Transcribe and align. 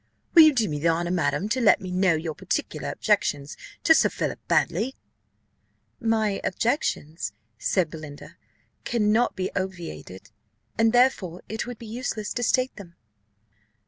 Will 0.33 0.41
you 0.41 0.51
do 0.53 0.67
me 0.67 0.79
the 0.79 0.87
honour, 0.87 1.11
madam, 1.11 1.47
to 1.49 1.61
let 1.61 1.79
me 1.79 1.91
know 1.91 2.15
your 2.15 2.33
particular 2.33 2.89
objections 2.89 3.55
to 3.83 3.93
Sir 3.93 4.09
Philip 4.09 4.39
Baddely?" 4.47 4.95
"My 5.99 6.41
objections," 6.43 7.33
said 7.59 7.91
Belinda, 7.91 8.35
"cannot 8.83 9.35
be 9.35 9.55
obviated, 9.55 10.31
and 10.75 10.91
therefore 10.91 11.43
it 11.47 11.67
would 11.67 11.77
be 11.77 11.85
useless 11.85 12.33
to 12.33 12.41
state 12.41 12.75
them." 12.77 12.95